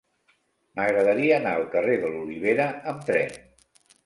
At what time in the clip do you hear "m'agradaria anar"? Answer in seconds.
0.79-1.51